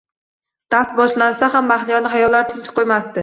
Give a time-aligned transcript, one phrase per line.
[0.75, 3.19] Dars boshlansa ham, Mahliyoni xayollari tinch qo`ymasdi